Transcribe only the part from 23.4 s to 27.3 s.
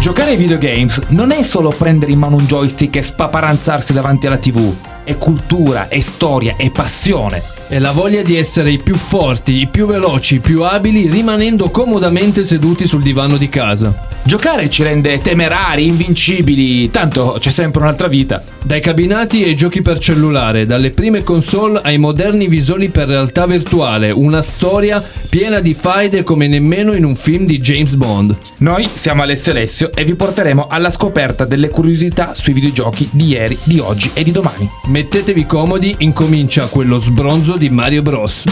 virtuale, una storia piena di faide come nemmeno in un